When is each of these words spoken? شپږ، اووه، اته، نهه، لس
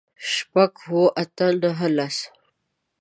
شپږ، 0.31 0.73
اووه، 0.83 1.05
اته، 1.21 1.47
نهه، 1.61 1.87
لس 1.95 2.17